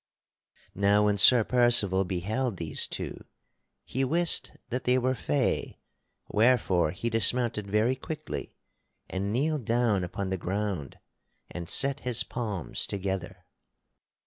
Now 0.73 1.05
when 1.05 1.17
Sir 1.19 1.43
Percival 1.43 2.03
beheld 2.05 2.57
these 2.57 2.87
two, 2.87 3.23
he 3.85 4.03
wist 4.03 4.53
that 4.69 4.85
they 4.85 4.97
were 4.97 5.13
fay, 5.13 5.77
wherefore 6.27 6.89
he 6.89 7.07
dismounted 7.07 7.67
very 7.69 7.95
quickly, 7.95 8.55
and 9.11 9.31
kneeled 9.31 9.65
down 9.65 10.03
upon 10.03 10.31
the 10.31 10.37
ground 10.41 10.97
and 11.51 11.69
set 11.69 11.99
his 11.99 12.23
palms 12.23 12.87
together. 12.87 13.45